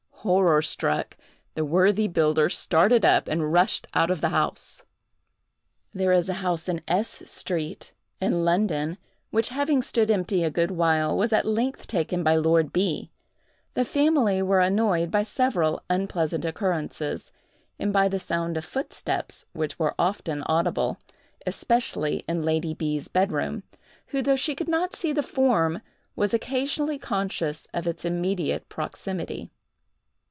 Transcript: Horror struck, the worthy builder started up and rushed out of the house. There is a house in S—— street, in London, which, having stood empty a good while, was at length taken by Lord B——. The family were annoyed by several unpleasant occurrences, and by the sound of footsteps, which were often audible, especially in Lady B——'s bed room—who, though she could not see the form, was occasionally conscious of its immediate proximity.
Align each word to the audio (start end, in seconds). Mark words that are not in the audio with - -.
Horror 0.23 0.61
struck, 0.61 1.17
the 1.55 1.65
worthy 1.65 2.07
builder 2.07 2.47
started 2.47 3.03
up 3.03 3.27
and 3.27 3.51
rushed 3.51 3.87
out 3.95 4.11
of 4.11 4.21
the 4.21 4.29
house. 4.29 4.83
There 5.95 6.11
is 6.11 6.29
a 6.29 6.33
house 6.45 6.69
in 6.69 6.83
S—— 6.87 7.23
street, 7.25 7.95
in 8.19 8.45
London, 8.45 8.99
which, 9.31 9.49
having 9.49 9.81
stood 9.81 10.11
empty 10.11 10.43
a 10.43 10.51
good 10.51 10.69
while, 10.69 11.17
was 11.17 11.33
at 11.33 11.43
length 11.47 11.87
taken 11.87 12.21
by 12.23 12.35
Lord 12.35 12.71
B——. 12.71 13.09
The 13.73 13.83
family 13.83 14.43
were 14.43 14.59
annoyed 14.59 15.09
by 15.09 15.23
several 15.23 15.81
unpleasant 15.89 16.45
occurrences, 16.45 17.31
and 17.79 17.91
by 17.91 18.07
the 18.07 18.19
sound 18.19 18.57
of 18.57 18.63
footsteps, 18.63 19.45
which 19.53 19.79
were 19.79 19.95
often 19.97 20.43
audible, 20.43 20.99
especially 21.47 22.23
in 22.29 22.43
Lady 22.43 22.75
B——'s 22.75 23.07
bed 23.07 23.31
room—who, 23.31 24.21
though 24.21 24.35
she 24.35 24.53
could 24.53 24.69
not 24.69 24.95
see 24.95 25.13
the 25.13 25.23
form, 25.23 25.81
was 26.15 26.31
occasionally 26.31 26.99
conscious 26.99 27.65
of 27.73 27.87
its 27.87 28.05
immediate 28.05 28.69
proximity. 28.69 29.49